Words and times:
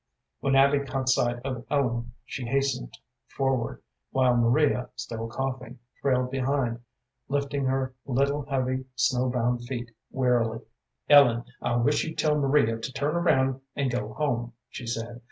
When 0.39 0.55
Abby 0.55 0.79
caught 0.79 1.09
sight 1.09 1.39
of 1.45 1.63
Ellen 1.69 2.13
she 2.25 2.43
hastened 2.45 2.97
forward, 3.37 3.83
while 4.09 4.35
Maria, 4.35 4.89
still 4.95 5.27
coughing, 5.27 5.77
trailed 6.01 6.31
behind, 6.31 6.79
lifting 7.27 7.65
her 7.65 7.93
little, 8.07 8.43
heavy, 8.47 8.85
snow 8.95 9.29
bound 9.29 9.65
feet 9.67 9.91
wearily. 10.09 10.61
"Ellen, 11.07 11.43
I 11.61 11.75
wish 11.75 12.03
you'd 12.03 12.17
tell 12.17 12.35
Maria 12.35 12.79
to 12.79 12.91
turn 12.91 13.15
around 13.15 13.61
and 13.75 13.91
go 13.91 14.15
home," 14.15 14.53
she 14.69 14.87
said. 14.87 15.19